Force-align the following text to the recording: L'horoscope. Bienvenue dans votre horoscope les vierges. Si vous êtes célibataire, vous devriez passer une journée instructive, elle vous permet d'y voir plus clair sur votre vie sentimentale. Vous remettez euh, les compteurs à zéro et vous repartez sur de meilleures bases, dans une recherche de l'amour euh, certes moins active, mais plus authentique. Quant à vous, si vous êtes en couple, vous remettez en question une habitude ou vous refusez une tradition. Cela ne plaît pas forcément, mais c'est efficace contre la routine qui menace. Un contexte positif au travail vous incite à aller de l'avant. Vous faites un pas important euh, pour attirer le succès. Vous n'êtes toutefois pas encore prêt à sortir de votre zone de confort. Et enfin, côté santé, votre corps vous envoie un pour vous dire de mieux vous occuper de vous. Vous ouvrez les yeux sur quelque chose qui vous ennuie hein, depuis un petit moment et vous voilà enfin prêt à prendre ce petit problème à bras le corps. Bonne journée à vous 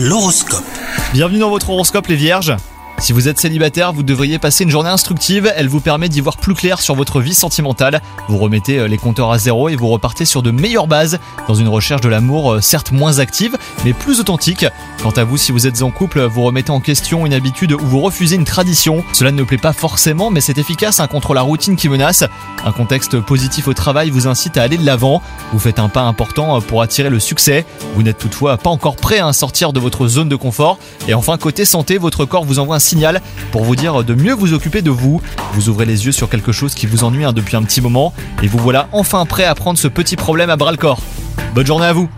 L'horoscope. 0.00 0.62
Bienvenue 1.12 1.40
dans 1.40 1.50
votre 1.50 1.70
horoscope 1.70 2.06
les 2.06 2.14
vierges. 2.14 2.54
Si 3.00 3.12
vous 3.12 3.28
êtes 3.28 3.38
célibataire, 3.38 3.92
vous 3.92 4.02
devriez 4.02 4.40
passer 4.40 4.64
une 4.64 4.70
journée 4.70 4.90
instructive, 4.90 5.52
elle 5.56 5.68
vous 5.68 5.80
permet 5.80 6.08
d'y 6.08 6.20
voir 6.20 6.36
plus 6.36 6.54
clair 6.54 6.80
sur 6.80 6.96
votre 6.96 7.20
vie 7.20 7.32
sentimentale. 7.32 8.02
Vous 8.28 8.38
remettez 8.38 8.80
euh, 8.80 8.88
les 8.88 8.98
compteurs 8.98 9.30
à 9.30 9.38
zéro 9.38 9.68
et 9.68 9.76
vous 9.76 9.86
repartez 9.86 10.24
sur 10.24 10.42
de 10.42 10.50
meilleures 10.50 10.88
bases, 10.88 11.20
dans 11.46 11.54
une 11.54 11.68
recherche 11.68 12.00
de 12.00 12.08
l'amour 12.08 12.54
euh, 12.54 12.60
certes 12.60 12.90
moins 12.90 13.20
active, 13.20 13.56
mais 13.84 13.92
plus 13.92 14.18
authentique. 14.18 14.66
Quant 15.00 15.10
à 15.10 15.22
vous, 15.22 15.36
si 15.36 15.52
vous 15.52 15.68
êtes 15.68 15.80
en 15.82 15.92
couple, 15.92 16.22
vous 16.22 16.42
remettez 16.42 16.72
en 16.72 16.80
question 16.80 17.24
une 17.24 17.32
habitude 17.32 17.72
ou 17.72 17.78
vous 17.86 18.00
refusez 18.00 18.34
une 18.34 18.44
tradition. 18.44 19.04
Cela 19.12 19.30
ne 19.30 19.44
plaît 19.44 19.58
pas 19.58 19.72
forcément, 19.72 20.30
mais 20.30 20.40
c'est 20.40 20.58
efficace 20.58 21.00
contre 21.08 21.34
la 21.34 21.42
routine 21.42 21.76
qui 21.76 21.88
menace. 21.88 22.24
Un 22.64 22.72
contexte 22.72 23.20
positif 23.20 23.68
au 23.68 23.74
travail 23.74 24.10
vous 24.10 24.26
incite 24.26 24.56
à 24.56 24.62
aller 24.62 24.76
de 24.76 24.84
l'avant. 24.84 25.22
Vous 25.52 25.60
faites 25.60 25.78
un 25.78 25.88
pas 25.88 26.02
important 26.02 26.56
euh, 26.56 26.60
pour 26.60 26.82
attirer 26.82 27.10
le 27.10 27.20
succès. 27.20 27.64
Vous 27.94 28.02
n'êtes 28.02 28.18
toutefois 28.18 28.56
pas 28.56 28.70
encore 28.70 28.96
prêt 28.96 29.20
à 29.20 29.32
sortir 29.32 29.72
de 29.72 29.78
votre 29.78 30.08
zone 30.08 30.28
de 30.28 30.36
confort. 30.36 30.78
Et 31.06 31.14
enfin, 31.14 31.38
côté 31.38 31.64
santé, 31.64 31.96
votre 31.96 32.24
corps 32.24 32.44
vous 32.44 32.58
envoie 32.58 32.74
un 32.74 32.80
pour 33.52 33.64
vous 33.64 33.76
dire 33.76 34.04
de 34.04 34.14
mieux 34.14 34.32
vous 34.32 34.52
occuper 34.52 34.82
de 34.82 34.90
vous. 34.90 35.20
Vous 35.52 35.68
ouvrez 35.68 35.84
les 35.84 36.06
yeux 36.06 36.12
sur 36.12 36.28
quelque 36.28 36.52
chose 36.52 36.74
qui 36.74 36.86
vous 36.86 37.04
ennuie 37.04 37.24
hein, 37.24 37.32
depuis 37.32 37.56
un 37.56 37.62
petit 37.62 37.80
moment 37.80 38.12
et 38.42 38.46
vous 38.46 38.58
voilà 38.58 38.88
enfin 38.92 39.24
prêt 39.26 39.44
à 39.44 39.54
prendre 39.54 39.78
ce 39.78 39.88
petit 39.88 40.16
problème 40.16 40.50
à 40.50 40.56
bras 40.56 40.70
le 40.70 40.76
corps. 40.76 41.00
Bonne 41.54 41.66
journée 41.66 41.86
à 41.86 41.92
vous 41.92 42.08